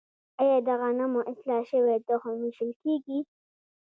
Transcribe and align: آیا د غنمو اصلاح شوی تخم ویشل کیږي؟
آیا 0.41 0.57
د 0.67 0.69
غنمو 0.81 1.21
اصلاح 1.31 1.61
شوی 1.71 1.95
تخم 2.07 2.35
ویشل 2.41 2.71
کیږي؟ 2.81 3.19